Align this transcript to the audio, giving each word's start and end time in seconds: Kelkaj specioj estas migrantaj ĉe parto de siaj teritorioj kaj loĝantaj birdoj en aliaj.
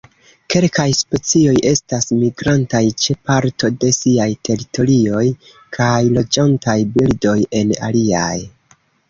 Kelkaj 0.51 0.85
specioj 0.99 1.51
estas 1.71 2.07
migrantaj 2.21 2.81
ĉe 3.03 3.17
parto 3.29 3.69
de 3.85 3.91
siaj 3.99 4.27
teritorioj 4.49 5.23
kaj 5.79 5.93
loĝantaj 6.17 6.77
birdoj 6.97 7.37
en 7.63 7.77
aliaj. 7.91 8.35